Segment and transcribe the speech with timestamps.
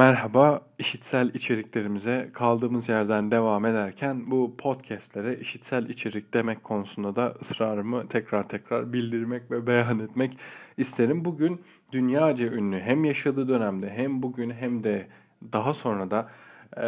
[0.00, 8.08] Merhaba, işitsel içeriklerimize kaldığımız yerden devam ederken bu podcastlere işitsel içerik demek konusunda da ısrarımı
[8.08, 10.38] tekrar tekrar bildirmek ve beyan etmek
[10.76, 11.24] isterim.
[11.24, 11.60] Bugün
[11.92, 15.06] dünyaca ünlü hem yaşadığı dönemde hem bugün hem de
[15.52, 16.28] daha sonra da
[16.76, 16.82] e,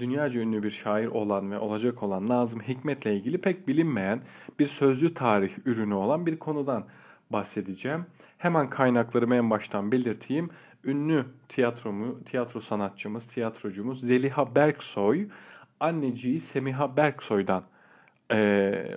[0.00, 4.20] dünyaca ünlü bir şair olan ve olacak olan Nazım Hikmet'le ilgili pek bilinmeyen
[4.58, 6.84] bir sözlü tarih ürünü olan bir konudan
[7.30, 8.06] bahsedeceğim.
[8.38, 10.50] Hemen kaynaklarımı en baştan belirteyim
[10.84, 15.28] ünlü tiyatromu, tiyatro sanatçımız, tiyatrocumuz Zeliha Berksoy,
[15.80, 17.62] anneciği Semiha Berksoy'dan
[18.30, 18.36] e,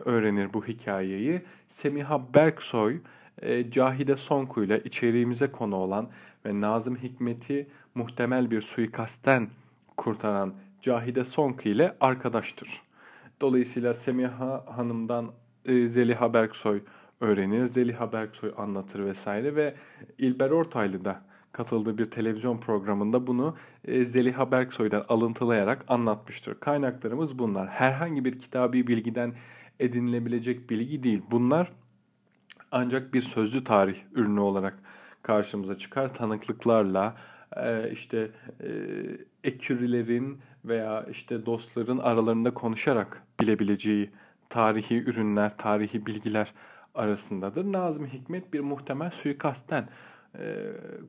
[0.05, 1.41] öğrenir bu hikayeyi.
[1.69, 2.99] Semiha Berksoy,
[3.41, 6.09] e, Cahide Sonku ile içeriğimize konu olan
[6.45, 9.49] ve Nazım Hikmet'i muhtemel bir suikastten
[9.97, 12.81] kurtaran Cahide Sonku ile arkadaştır.
[13.41, 15.31] Dolayısıyla Semiha Hanım'dan
[15.65, 16.81] e, Zeliha Berksoy
[17.21, 19.75] öğrenir, Zeliha Berksoy anlatır vesaire ve
[20.17, 21.26] İlber Ortaylı da
[21.57, 26.59] katıldığı bir televizyon programında bunu e, Zeliha Berksoy'dan alıntılayarak anlatmıştır.
[26.59, 27.67] Kaynaklarımız bunlar.
[27.67, 29.35] Herhangi bir kitabi bilgiden
[29.79, 31.21] edinilebilecek bilgi değil.
[31.31, 31.71] Bunlar
[32.71, 34.79] ancak bir sözlü tarih ürünü olarak
[35.23, 36.13] karşımıza çıkar.
[36.13, 37.15] Tanıklıklarla,
[37.55, 38.31] e, işte
[38.61, 38.69] e,
[39.43, 44.09] ekürülerin veya işte dostların aralarında konuşarak bilebileceği
[44.49, 46.53] tarihi ürünler, tarihi bilgiler
[46.95, 47.71] arasındadır.
[47.71, 49.89] Nazım Hikmet bir muhtemel suikastten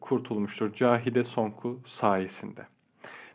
[0.00, 2.66] kurtulmuştur Cahide Sonku sayesinde.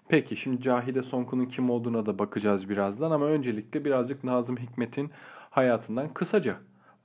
[0.07, 5.11] Peki şimdi Cahide Sonku'nun kim olduğuna da bakacağız birazdan ama öncelikle birazcık Nazım Hikmet'in
[5.49, 6.55] hayatından kısaca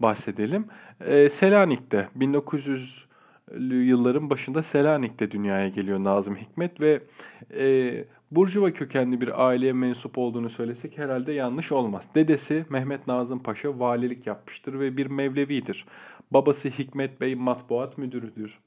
[0.01, 0.67] bahsedelim.
[1.01, 7.03] Ee, Selanik'te 1900'lü yılların başında Selanik'te dünyaya geliyor Nazım Hikmet ve
[7.59, 12.09] e, Burjuva kökenli bir aileye mensup olduğunu söylesek herhalde yanlış olmaz.
[12.15, 15.87] Dedesi Mehmet Nazım Paşa valilik yapmıştır ve bir Mevlevidir.
[16.31, 18.59] Babası Hikmet Bey matbuat müdürüdür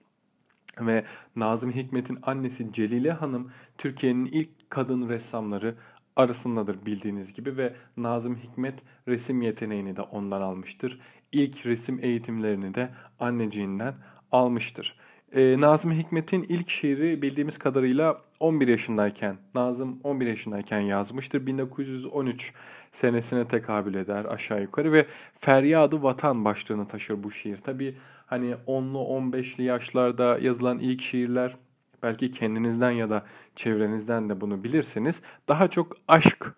[0.87, 5.75] ve Nazım Hikmet'in annesi Celile Hanım Türkiye'nin ilk kadın ressamları
[6.15, 10.99] arasındadır bildiğiniz gibi ve Nazım Hikmet resim yeteneğini de ondan almıştır.
[11.31, 13.95] İlk resim eğitimlerini de anneciğinden
[14.31, 14.95] almıştır.
[15.35, 21.45] Ee, Nazım Hikmet'in ilk şiiri bildiğimiz kadarıyla 11 yaşındayken, Nazım 11 yaşındayken yazmıştır.
[21.45, 22.53] 1913
[22.91, 25.05] senesine tekabül eder aşağı yukarı ve
[25.39, 27.57] Feryadı Vatan başlığını taşır bu şiir.
[27.57, 27.95] Tabi
[28.31, 31.55] hani 10'lu 15'li yaşlarda yazılan ilk şiirler
[32.03, 33.25] belki kendinizden ya da
[33.55, 35.21] çevrenizden de bunu bilirsiniz.
[35.47, 36.53] Daha çok aşk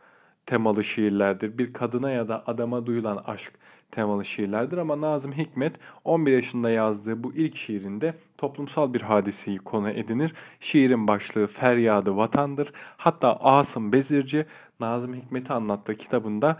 [0.45, 1.57] temalı şiirlerdir.
[1.57, 3.53] Bir kadına ya da adama duyulan aşk
[3.91, 9.89] temalı şiirlerdir ama Nazım Hikmet 11 yaşında yazdığı bu ilk şiirinde toplumsal bir hadiseyi konu
[9.89, 10.33] edinir.
[10.59, 12.71] Şiirin başlığı Feryadı Vatandır.
[12.97, 14.45] Hatta Asım Bezirci
[14.79, 16.59] Nazım Hikmet'i anlattığı kitabında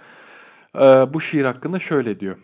[1.14, 2.38] bu şiir hakkında şöyle diyor.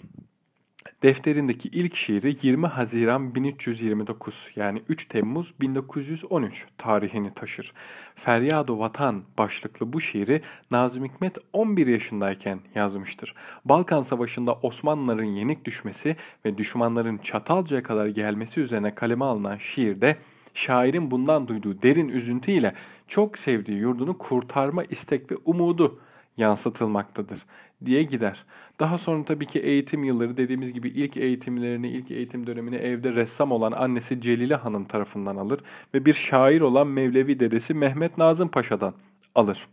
[1.03, 7.73] Defterindeki ilk şiiri 20 Haziran 1329 yani 3 Temmuz 1913 tarihini taşır.
[8.15, 13.35] Feryadu Vatan başlıklı bu şiiri Nazım Hikmet 11 yaşındayken yazmıştır.
[13.65, 16.15] Balkan Savaşı'nda Osmanlıların yenik düşmesi
[16.45, 20.17] ve düşmanların Çatalca'ya kadar gelmesi üzerine kaleme alınan şiirde
[20.53, 22.73] şairin bundan duyduğu derin üzüntüyle
[23.07, 25.99] çok sevdiği yurdunu kurtarma istek ve umudu
[26.39, 27.39] yansıtılmaktadır
[27.85, 28.45] diye gider.
[28.79, 33.51] Daha sonra tabii ki eğitim yılları dediğimiz gibi ilk eğitimlerini, ilk eğitim dönemini evde ressam
[33.51, 35.59] olan annesi Celile Hanım tarafından alır
[35.93, 38.93] ve bir şair olan Mevlevi dedesi Mehmet Nazım Paşa'dan
[39.35, 39.67] alır.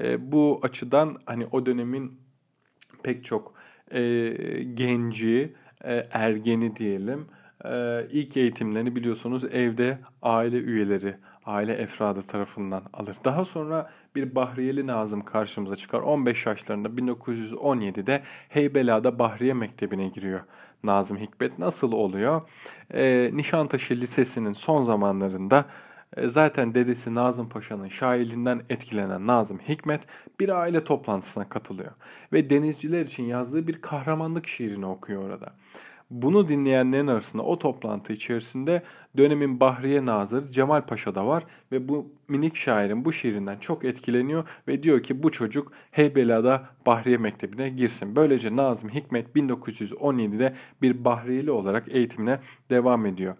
[0.00, 2.20] E, bu açıdan hani o dönemin
[3.02, 3.54] pek çok
[3.90, 4.00] e,
[4.74, 7.26] genci, e, ergeni diyelim,
[7.64, 13.16] e, ilk eğitimlerini biliyorsunuz evde aile üyeleri, aile efradı tarafından alır.
[13.24, 16.00] Daha sonra bir Bahriyeli Nazım karşımıza çıkar.
[16.00, 20.40] 15 yaşlarında 1917'de Heybeliada Bahriye Mektebi'ne giriyor.
[20.84, 22.42] Nazım Hikmet nasıl oluyor?
[22.94, 25.64] E, Nişantaşı Lisesi'nin son zamanlarında
[26.16, 30.02] e, zaten dedesi Nazım Paşa'nın şairliğinden etkilenen Nazım Hikmet
[30.40, 31.92] bir aile toplantısına katılıyor.
[32.32, 35.52] Ve denizciler için yazdığı bir kahramanlık şiirini okuyor orada.
[36.10, 38.82] Bunu dinleyenlerin arasında o toplantı içerisinde
[39.16, 44.44] dönemin Bahriye Nazır Cemal Paşa da var ve bu minik şairin bu şiirinden çok etkileniyor
[44.68, 48.16] ve diyor ki bu çocuk Heybeliada Bahriye Mektebi'ne girsin.
[48.16, 53.36] Böylece Nazım Hikmet 1917'de bir Bahriyeli olarak eğitimine devam ediyor.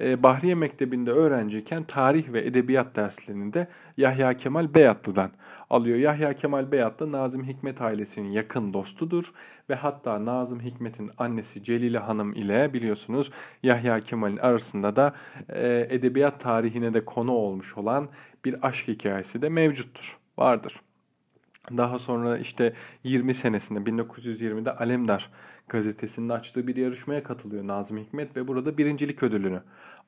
[0.00, 5.30] Ee, Bahriye Mektebi'nde öğrenciyken tarih ve edebiyat derslerini de Yahya Kemal Beyatlı'dan
[5.70, 5.98] alıyor.
[5.98, 9.32] Yahya Kemal Beyat da Nazım Hikmet ailesinin yakın dostudur
[9.70, 13.30] ve hatta Nazım Hikmet'in annesi Celile Hanım ile biliyorsunuz
[13.62, 15.14] Yahya Kemal'in arasında da
[15.48, 18.08] e, edebiyat tarihine de konu olmuş olan
[18.44, 20.80] bir aşk hikayesi de mevcuttur, vardır.
[21.76, 22.72] Daha sonra işte
[23.04, 25.30] 20 senesinde 1920'de Alemdar
[25.68, 29.62] gazetesinde açtığı bir yarışmaya katılıyor Nazım Hikmet ve burada birincilik ödülünü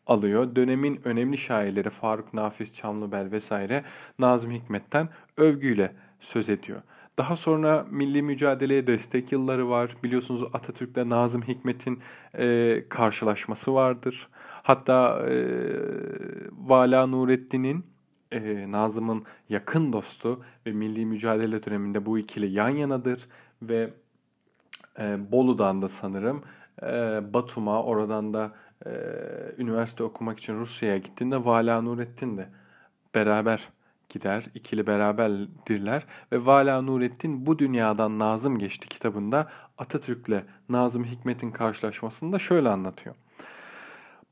[0.07, 0.57] alıyor.
[0.57, 3.85] Dönemin önemli şairleri Faruk Nafiz, Çamlıbel vesaire
[4.19, 6.83] Nazım Hikmet'ten övgüyle söz ediyor.
[7.19, 9.97] Daha sonra milli mücadeleye destek yılları var.
[10.05, 12.01] Biliyorsunuz Atatürk'le Nazım Hikmet'in
[12.39, 14.29] e, karşılaşması vardır.
[14.63, 15.35] Hatta e,
[16.53, 17.87] Vala Nurettin'in
[18.33, 23.29] e, Nazım'ın yakın dostu ve milli mücadele döneminde bu ikili yan yanadır
[23.63, 23.91] ve
[24.99, 26.43] e, Bolu'dan da sanırım
[26.83, 28.53] e, Batum'a oradan da
[28.87, 28.91] e,
[29.59, 32.49] üniversite okumak için Rusya'ya gittiğinde Vala Nurettin de
[33.15, 33.69] beraber
[34.09, 34.45] gider.
[34.55, 39.49] ikili beraberdirler ve Vala Nurettin bu dünyadan Nazım geçti kitabında
[39.79, 43.15] Atatürk'le Nazım Hikmet'in karşılaşmasında şöyle anlatıyor.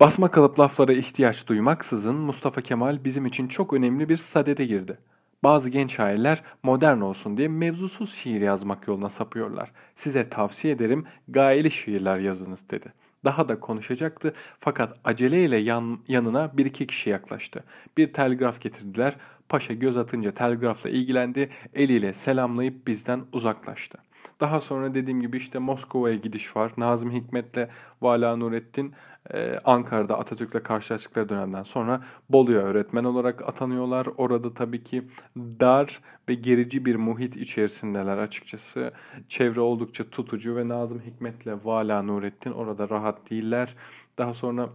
[0.01, 4.99] Basma kalıp laflara ihtiyaç duymaksızın Mustafa Kemal bizim için çok önemli bir sadede girdi.
[5.45, 9.73] Bazı genç şairler modern olsun diye mevzusuz şiir yazmak yoluna sapıyorlar.
[9.95, 12.93] Size tavsiye ederim gayeli şiirler yazınız dedi.
[13.25, 17.65] Daha da konuşacaktı fakat aceleyle yan, yanına bir iki kişi yaklaştı.
[17.97, 19.17] Bir telgraf getirdiler.
[19.49, 21.51] Paşa göz atınca telgrafla ilgilendi.
[21.75, 23.99] Eliyle selamlayıp bizden uzaklaştı.
[24.41, 26.73] Daha sonra dediğim gibi işte Moskova'ya gidiş var.
[26.77, 27.69] Nazım Hikmet'le
[28.03, 28.95] Vala Nurettin
[29.35, 34.09] e, Ankara'da Atatürk'le karşılaştıkları dönemden sonra Bolu'ya öğretmen olarak atanıyorlar.
[34.17, 35.03] Orada tabii ki
[35.37, 38.93] dar ve gerici bir muhit içerisindeler açıkçası.
[39.29, 43.75] Çevre oldukça tutucu ve Nazım Hikmet'le Vala Nurettin orada rahat değiller.
[44.19, 44.69] Daha sonra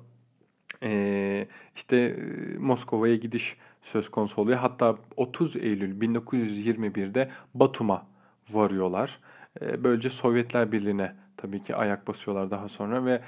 [0.84, 2.20] e, işte
[2.60, 4.58] Moskova'ya gidiş söz konusu oluyor.
[4.58, 8.08] Hatta 30 Eylül 1921'de Batum'a
[8.50, 9.20] varıyorlar.
[9.62, 13.22] Ee, böylece Sovyetler Birliği'ne tabii ki ayak basıyorlar daha sonra ve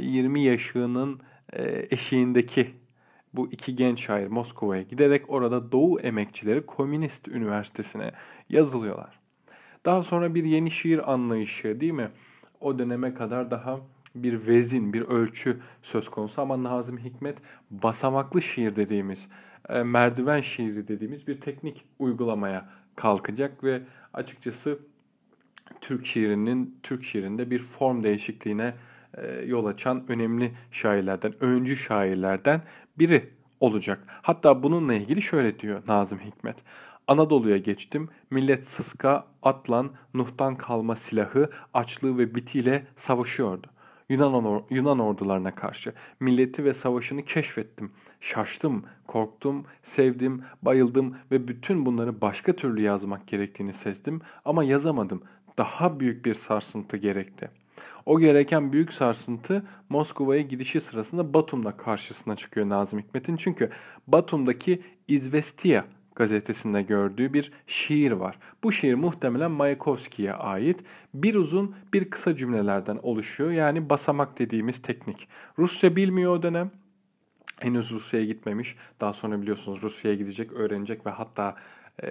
[0.00, 1.20] 20 e, yaşının
[1.52, 2.70] e, eşiğindeki
[3.34, 8.12] bu iki genç şair Moskova'ya giderek orada Doğu Emekçileri Komünist Üniversitesi'ne
[8.48, 9.20] yazılıyorlar.
[9.84, 12.10] Daha sonra bir yeni şiir anlayışı değil mi?
[12.60, 13.80] O döneme kadar daha
[14.14, 17.38] bir vezin, bir ölçü söz konusu ama Nazım Hikmet
[17.70, 19.28] basamaklı şiir dediğimiz,
[19.68, 23.82] e, merdiven şiiri dediğimiz bir teknik uygulamaya kalkacak ve
[24.14, 24.78] açıkçası
[25.80, 28.74] Türk şiirinin Türk şiirinde bir form değişikliğine
[29.14, 32.62] e, yol açan önemli şairlerden, öncü şairlerden
[32.98, 33.30] biri
[33.60, 34.04] olacak.
[34.22, 36.56] Hatta bununla ilgili şöyle diyor Nazım Hikmet.
[37.06, 38.08] Anadolu'ya geçtim.
[38.30, 43.66] Millet sıska, atlan, Nuh'tan kalma silahı, açlığı ve bitiyle savaşıyordu.
[44.08, 45.92] Yunan, or Yunan ordularına karşı.
[46.20, 47.92] Milleti ve savaşını keşfettim.
[48.20, 55.22] Şaştım, korktum, sevdim, bayıldım ve bütün bunları başka türlü yazmak gerektiğini sezdim ama yazamadım
[55.58, 57.50] daha büyük bir sarsıntı gerekti.
[58.06, 63.36] O gereken büyük sarsıntı Moskova'ya gidişi sırasında Batum'da karşısına çıkıyor Nazım Hikmet'in.
[63.36, 63.70] Çünkü
[64.06, 68.38] Batum'daki İzvestiya gazetesinde gördüğü bir şiir var.
[68.64, 70.84] Bu şiir muhtemelen Mayakovski'ye ait.
[71.14, 73.50] Bir uzun bir kısa cümlelerden oluşuyor.
[73.50, 75.28] Yani basamak dediğimiz teknik.
[75.58, 76.70] Rusça bilmiyor o dönem.
[77.60, 78.76] Henüz Rusya'ya gitmemiş.
[79.00, 81.56] Daha sonra biliyorsunuz Rusya'ya gidecek, öğrenecek ve hatta
[82.02, 82.08] e,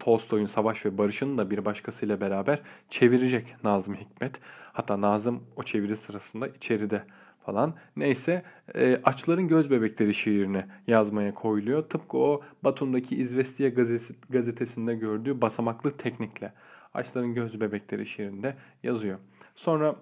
[0.00, 4.40] Tolstoy'un Savaş ve Barış'ını da bir başkasıyla beraber çevirecek Nazım Hikmet.
[4.72, 7.02] Hatta Nazım o çeviri sırasında içeride
[7.46, 7.74] falan.
[7.96, 8.42] Neyse
[8.74, 11.82] e, Açların Göz Bebekleri şiirini yazmaya koyuluyor.
[11.82, 16.52] Tıpkı o Batum'daki İzvestiye gazeti, gazetesinde gördüğü basamaklı teknikle
[16.94, 19.18] Açların Göz Bebekleri şiirinde yazıyor.
[19.56, 19.96] Sonra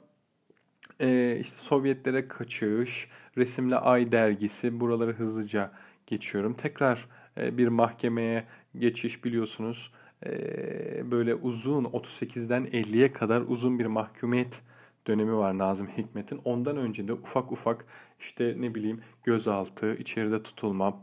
[1.00, 5.72] e, işte Sovyetlere kaçış, Resimli Ay dergisi buraları hızlıca
[6.06, 6.54] geçiyorum.
[6.54, 7.06] Tekrar
[7.38, 8.44] bir mahkemeye
[8.78, 9.92] geçiş biliyorsunuz
[10.26, 10.30] e,
[11.10, 14.62] böyle uzun 38'den 50'ye kadar uzun bir mahkumiyet
[15.06, 16.40] dönemi var Nazım Hikmet'in.
[16.44, 17.84] Ondan önce de ufak ufak
[18.20, 21.00] işte ne bileyim gözaltı, içeride tutulma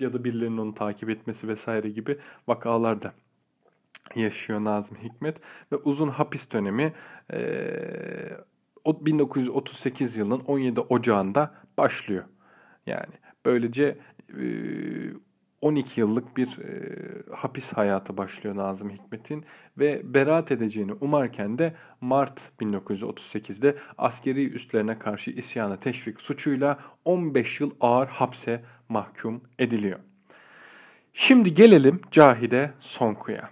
[0.00, 3.12] ya da birilerinin onu takip etmesi vesaire gibi vakalarda
[4.14, 5.40] yaşıyor Nazım Hikmet
[5.72, 6.92] ve uzun hapis dönemi
[7.32, 7.38] e,
[8.86, 12.24] 1938 yılının 17 Ocağı'nda başlıyor.
[12.86, 13.14] Yani
[13.44, 14.44] böylece e,
[15.66, 16.72] 12 yıllık bir e,
[17.32, 19.44] hapis hayatı başlıyor Nazım Hikmet'in
[19.78, 27.70] ve beraat edeceğini umarken de Mart 1938'de askeri üstlerine karşı isyana teşvik suçuyla 15 yıl
[27.80, 29.98] ağır hapse mahkum ediliyor.
[31.12, 33.50] Şimdi gelelim Cahide Sonku'ya.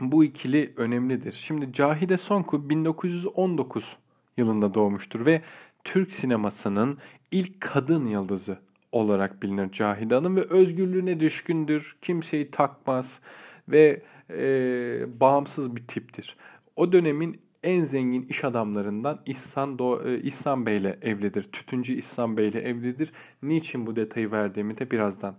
[0.00, 1.32] Bu ikili önemlidir.
[1.32, 3.96] Şimdi Cahide Sonku 1919
[4.36, 5.42] yılında doğmuştur ve
[5.84, 6.98] Türk sinemasının
[7.30, 8.58] ilk kadın yıldızı
[8.94, 11.96] olarak bilinir Cahide Hanım ve özgürlüğüne düşkündür.
[12.02, 13.20] Kimseyi takmaz
[13.68, 16.36] ve e, bağımsız bir tiptir.
[16.76, 21.42] O dönemin en zengin iş adamlarından İhsan, Do e, İhsan Bey ile evlidir.
[21.42, 23.12] Tütüncü İhsan Bey ile evlidir.
[23.42, 25.34] Niçin bu detayı verdiğimi de birazdan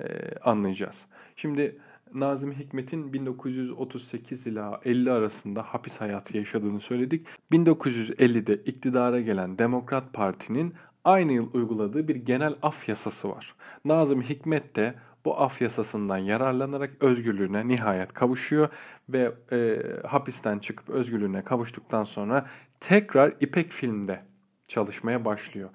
[0.00, 0.06] e,
[0.38, 1.00] anlayacağız.
[1.36, 1.78] Şimdi
[2.14, 7.26] Nazım Hikmet'in 1938 ila 50 arasında hapis hayatı yaşadığını söyledik.
[7.52, 13.54] 1950'de iktidara gelen Demokrat Parti'nin aynı yıl uyguladığı bir genel af yasası var.
[13.84, 14.94] Nazım Hikmet de
[15.24, 18.68] bu af yasasından yararlanarak özgürlüğüne nihayet kavuşuyor
[19.08, 22.46] ve e, hapisten çıkıp özgürlüğüne kavuştuktan sonra
[22.80, 24.20] tekrar İpek Film'de
[24.68, 25.70] çalışmaya başlıyor.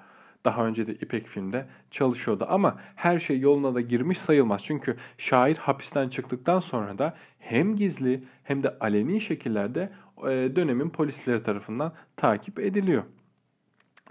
[0.46, 4.64] Daha önce de İpek Film'de çalışıyordu ama her şey yoluna da girmiş sayılmaz.
[4.64, 9.90] Çünkü şair hapisten çıktıktan sonra da hem gizli hem de aleni şekillerde
[10.24, 13.04] e, dönemin polisleri tarafından takip ediliyor.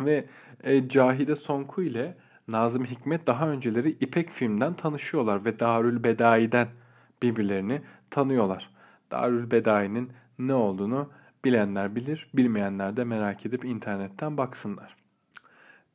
[0.01, 0.27] Ve
[0.65, 2.17] e, Cahide Sonku ile
[2.49, 6.69] Nazım Hikmet daha önceleri İpek Film'den tanışıyorlar ve Darül Bedai'den
[7.23, 8.71] birbirlerini tanıyorlar.
[9.11, 11.11] Darül Bedai'nin ne olduğunu
[11.45, 14.97] bilenler bilir, bilmeyenler de merak edip internetten baksınlar.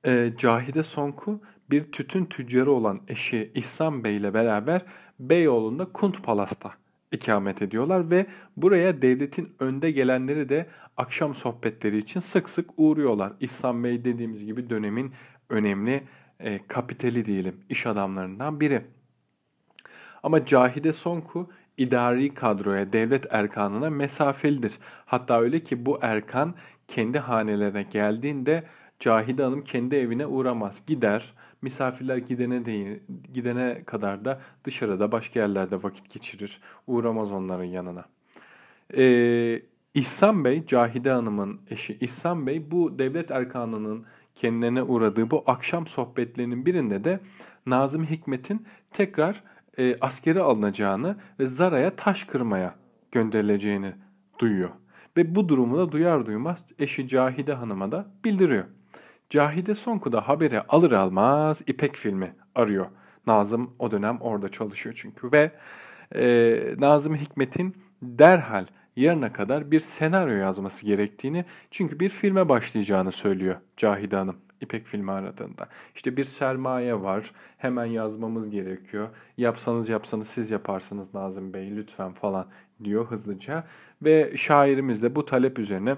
[0.05, 1.41] E, Cahide Sonku
[1.71, 4.81] bir tütün tüccarı olan eşi İhsan Bey ile beraber
[5.19, 6.80] Beyoğlu'nda Kunt Palas'ta
[7.11, 8.25] ikamet ediyorlar ve
[8.57, 13.33] buraya devletin önde gelenleri de akşam sohbetleri için sık sık uğruyorlar.
[13.39, 15.13] İhsan Bey dediğimiz gibi dönemin
[15.49, 16.03] önemli
[16.39, 18.81] e, kapitali diyelim iş adamlarından biri.
[20.23, 24.73] Ama Cahide Sonku idari kadroya, devlet erkanına mesafelidir.
[25.05, 26.55] Hatta öyle ki bu erkan
[26.87, 28.63] kendi hanelerine geldiğinde
[28.99, 30.81] Cahide Hanım kendi evine uğramaz.
[30.87, 32.99] Gider, misafirler gidene değil,
[33.33, 36.61] gidene kadar da dışarıda başka yerlerde vakit geçirir.
[36.87, 38.05] Uğramaz onların yanına.
[38.97, 39.59] Ee,
[39.93, 46.65] İhsan Bey, Cahide Hanım'ın eşi İhsan Bey bu devlet erkanının kendilerine uğradığı bu akşam sohbetlerinin
[46.65, 47.19] birinde de
[47.65, 49.43] Nazım Hikmet'in tekrar
[49.77, 52.75] e, askere alınacağını ve Zara'ya taş kırmaya
[53.11, 53.93] gönderileceğini
[54.39, 54.69] duyuyor.
[55.17, 58.65] Ve bu durumu da duyar duymaz eşi Cahide Hanım'a da bildiriyor.
[59.31, 62.85] Cahide Sonku da haberi alır almaz İpek filmi arıyor.
[63.27, 65.51] Nazım o dönem orada çalışıyor çünkü ve
[66.15, 73.55] e, Nazım Hikmet'in derhal yarına kadar bir senaryo yazması gerektiğini çünkü bir filme başlayacağını söylüyor
[73.77, 75.67] Cahide Hanım İpek filmi aradığında.
[75.95, 79.09] İşte bir sermaye var hemen yazmamız gerekiyor.
[79.37, 82.47] Yapsanız yapsanız siz yaparsınız Nazım Bey lütfen falan
[82.83, 83.63] diyor hızlıca.
[84.01, 85.95] Ve şairimiz de bu talep üzerine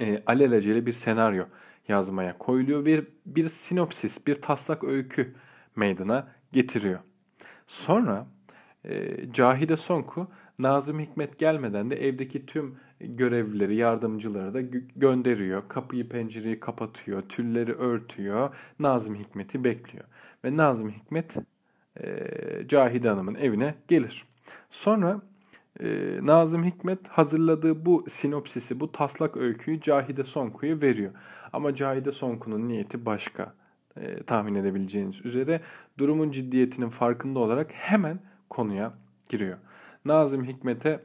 [0.00, 1.44] e, alelacele bir senaryo
[1.88, 5.34] yazmaya koyuluyor ve bir sinopsis, bir taslak öykü
[5.76, 7.00] meydana getiriyor.
[7.66, 8.26] Sonra
[8.84, 14.60] e, Cahide Sonku Nazım Hikmet gelmeden de evdeki tüm görevlileri, yardımcıları da
[14.96, 15.68] gönderiyor.
[15.68, 18.54] Kapıyı pencereyi kapatıyor, tülleri örtüyor.
[18.78, 20.04] Nazım Hikmet'i bekliyor.
[20.44, 21.36] Ve Nazım Hikmet
[22.00, 22.28] e,
[22.68, 24.24] Cahide Hanım'ın evine gelir.
[24.70, 25.20] Sonra
[25.80, 31.12] e, Nazım Hikmet hazırladığı bu sinopsisi, bu taslak öyküyü Cahide Sonku'ya veriyor.
[31.52, 33.54] Ama Cahide Sonku'nun niyeti başka.
[33.96, 35.60] E, tahmin edebileceğiniz üzere
[35.98, 38.18] durumun ciddiyetinin farkında olarak hemen
[38.50, 38.94] konuya
[39.28, 39.58] giriyor.
[40.04, 41.00] Nazım Hikmet'e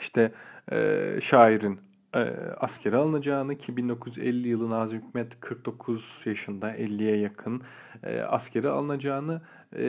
[0.00, 0.32] işte
[0.72, 1.80] e, şairin
[2.14, 2.20] e,
[2.60, 7.62] askere alınacağını ki 1950 yılı Nazım Hikmet 49 yaşında 50'ye yakın
[8.02, 9.42] e, askere alınacağını
[9.72, 9.82] e,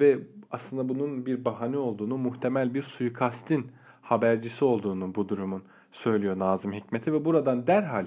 [0.00, 0.18] ve
[0.50, 3.66] aslında bunun bir bahane olduğunu muhtemel bir suikastin
[4.02, 8.06] habercisi olduğunu bu durumun söylüyor Nazım Hikmet'e ve buradan derhal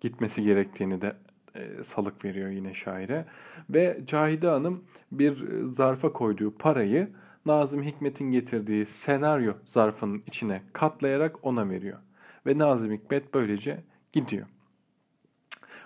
[0.00, 1.16] gitmesi gerektiğini de
[1.54, 3.24] e, salık veriyor yine şaire.
[3.70, 7.08] Ve Cahide Hanım bir zarfa koyduğu parayı
[7.46, 11.98] Nazım Hikmet'in getirdiği senaryo zarfının içine katlayarak ona veriyor.
[12.46, 13.80] Ve Nazım Hikmet böylece
[14.12, 14.46] gidiyor.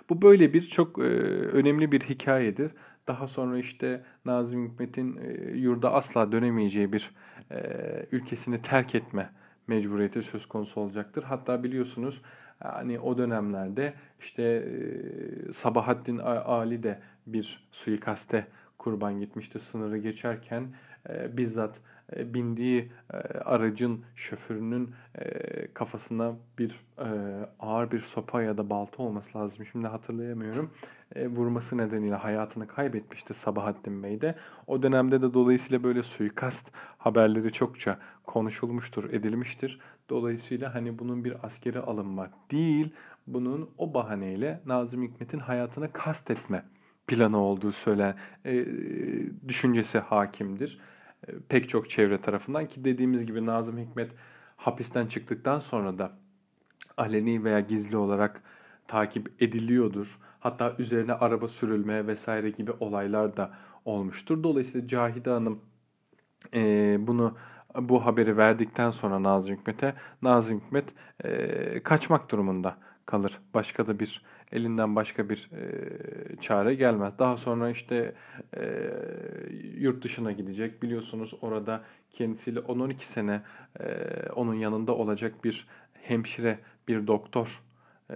[0.09, 2.71] Bu böyle bir çok e, önemli bir hikayedir.
[3.07, 7.11] Daha sonra işte Nazım Hikmet'in e, yurda asla dönemeyeceği bir
[7.51, 7.59] e,
[8.11, 9.29] ülkesini terk etme
[9.67, 11.23] mecburiyeti söz konusu olacaktır.
[11.23, 12.21] Hatta biliyorsunuz
[12.59, 18.47] hani o dönemlerde işte e, Sabahattin Ali de bir suikaste
[18.77, 19.59] kurban gitmişti.
[19.59, 20.67] Sınırı geçerken
[21.09, 21.79] e, bizzat
[22.13, 25.27] bindiği e, aracın şoförünün e,
[25.73, 27.09] kafasına bir e,
[27.59, 29.65] ağır bir sopa ya da balta olması lazım.
[29.71, 30.71] Şimdi hatırlayamıyorum.
[31.15, 34.35] E, vurması nedeniyle hayatını kaybetmişti Sabahattin Bey de.
[34.67, 39.79] O dönemde de dolayısıyla böyle suikast haberleri çokça konuşulmuştur, edilmiştir.
[40.09, 42.93] Dolayısıyla hani bunun bir askeri alınma değil,
[43.27, 46.63] bunun o bahaneyle Nazım Hikmet'in hayatını kastetme
[47.07, 48.65] planı olduğu söylen e,
[49.47, 50.79] düşüncesi hakimdir.
[51.49, 54.11] Pek çok çevre tarafından ki dediğimiz gibi Nazım Hikmet
[54.57, 56.11] hapisten çıktıktan sonra da
[56.97, 58.43] aleni veya gizli olarak
[58.87, 60.19] takip ediliyordur.
[60.39, 63.53] Hatta üzerine araba sürülme vesaire gibi olaylar da
[63.85, 64.43] olmuştur.
[64.43, 65.59] Dolayısıyla Cahide Hanım
[66.53, 67.37] e, bunu
[67.79, 73.39] bu haberi verdikten sonra Nazım Hikmet'e Nazım Hikmet e, kaçmak durumunda kalır.
[73.53, 74.21] Başka da bir
[74.51, 77.13] elinden başka bir e, çare gelmez.
[77.19, 78.13] Daha sonra işte
[78.57, 78.91] e,
[79.77, 80.83] yurt dışına gidecek.
[80.83, 81.81] Biliyorsunuz orada
[82.11, 83.41] kendisiyle 10-12 sene
[83.79, 83.85] e,
[84.35, 87.63] onun yanında olacak bir hemşire, bir doktor
[88.09, 88.15] e,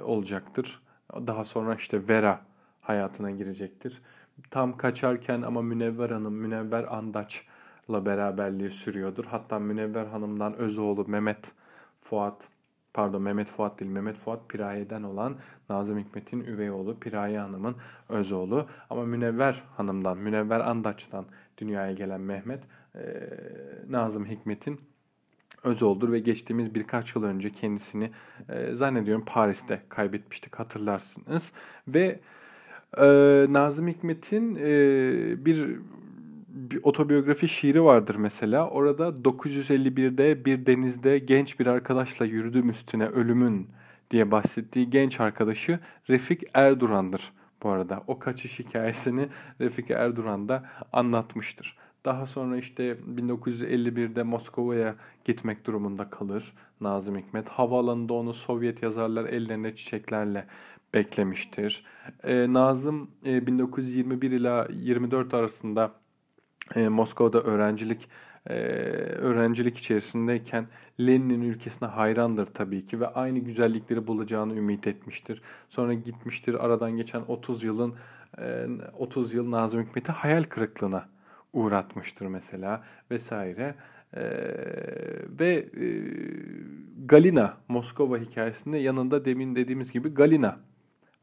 [0.00, 0.82] olacaktır.
[1.14, 2.40] Daha sonra işte Vera
[2.80, 4.02] hayatına girecektir.
[4.50, 9.24] Tam kaçarken ama Münevver Hanım, Münevver Andaç'la beraberliği sürüyordur.
[9.24, 11.52] Hatta Münevver Hanım'dan öz oğlu Mehmet
[12.00, 12.48] Fuat,
[12.94, 15.36] pardon Mehmet Fuat değil, Mehmet Fuat Piraye'den olan
[15.68, 17.76] Nazım Hikmet'in üvey oğlu Piraye Hanım'ın
[18.08, 18.66] öz oğlu.
[18.90, 21.24] Ama Münevver Hanım'dan, Münevver Andaç'tan
[21.58, 22.62] dünyaya gelen Mehmet,
[22.94, 23.30] e,
[23.88, 24.80] Nazım Hikmet'in
[25.64, 28.10] öz oğludur ve geçtiğimiz birkaç yıl önce kendisini
[28.48, 31.52] e, zannediyorum Paris'te kaybetmiştik hatırlarsınız.
[31.88, 32.20] Ve
[32.98, 33.06] e,
[33.48, 35.78] Nazım Hikmet'in e, bir
[36.50, 38.68] bir otobiyografi şiiri vardır mesela.
[38.68, 43.68] Orada 951'de bir denizde genç bir arkadaşla yürüdüm üstüne ölümün
[44.10, 45.78] diye bahsettiği genç arkadaşı
[46.10, 48.02] Refik Erduran'dır bu arada.
[48.06, 49.28] O kaçış hikayesini
[49.60, 51.76] Refik Erduran da anlatmıştır.
[52.04, 57.48] Daha sonra işte 1951'de Moskova'ya gitmek durumunda kalır Nazım Hikmet.
[57.48, 60.46] Havaalanında onu Sovyet yazarlar ellerinde çiçeklerle
[60.94, 61.84] beklemiştir.
[62.24, 65.92] Ee, Nazım e, 1921 ila 24 arasında
[66.76, 68.08] e, Moskova'da öğrencilik
[68.46, 68.54] e,
[69.18, 70.66] öğrencilik içerisindeyken
[71.00, 75.42] Lenin'in ülkesine hayrandır tabii ki ve aynı güzellikleri bulacağını ümit etmiştir.
[75.68, 77.94] Sonra gitmiştir aradan geçen 30 yılın
[78.38, 78.66] e,
[78.98, 81.08] 30 yıl Nazım Hikmet'i hayal kırıklığına
[81.52, 83.74] uğratmıştır mesela vesaire.
[84.16, 84.22] Ee,
[85.40, 85.86] ve e,
[87.06, 90.58] Galina Moskova hikayesinde yanında demin dediğimiz gibi Galina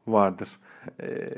[0.06, 0.48] vardır.
[1.00, 1.28] Ee,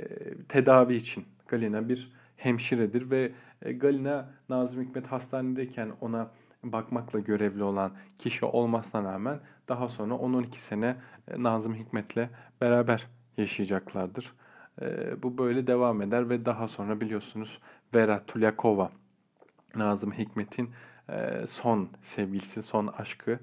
[0.48, 3.32] tedavi için Galina bir hemşiredir ve
[3.62, 6.30] e, Galina Nazım Hikmet hastanedeyken ona
[6.62, 10.96] bakmakla görevli olan kişi olmasına rağmen daha sonra 10-12 sene
[11.28, 12.28] e, Nazım Hikmet'le
[12.60, 13.06] beraber
[13.36, 14.32] yaşayacaklardır.
[14.82, 17.60] E, bu böyle devam eder ve daha sonra biliyorsunuz
[17.94, 18.90] Vera Tulyakova
[19.74, 20.70] Nazım Hikmet'in
[21.48, 23.38] son sevgilisi, son aşkı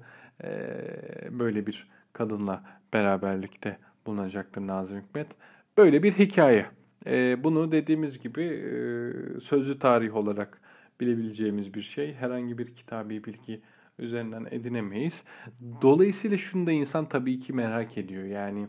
[1.30, 2.62] böyle bir kadınla
[2.92, 5.26] beraberlikte bulunacaktır Nazım Hikmet.
[5.76, 6.66] Böyle bir hikaye.
[7.08, 10.60] E, bunu dediğimiz gibi e, sözlü tarih olarak
[11.00, 12.14] bilebileceğimiz bir şey.
[12.14, 13.60] Herhangi bir kitabi bilgi
[13.98, 15.22] üzerinden edinemeyiz.
[15.82, 18.24] Dolayısıyla şunu da insan tabii ki merak ediyor.
[18.24, 18.68] Yani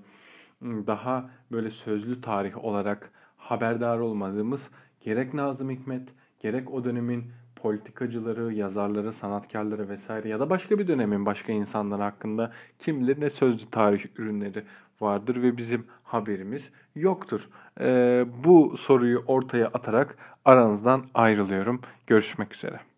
[0.62, 4.70] daha böyle sözlü tarih olarak haberdar olmadığımız
[5.02, 6.10] gerek Nazım Hikmet
[6.40, 12.52] gerek o dönemin politikacıları, yazarları, sanatkarları vesaire ya da başka bir dönemin başka insanları hakkında
[12.80, 14.64] kim bilir ne sözlü tarih ürünleri
[15.02, 17.50] vardır ve bizim haberimiz yoktur.
[17.80, 21.82] Ee, bu soruyu ortaya atarak aranızdan ayrılıyorum.
[22.08, 22.89] Görüşmek üzere.